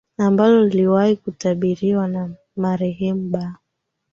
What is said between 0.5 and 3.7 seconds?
liliwahi kutabiriwa na marehemu ba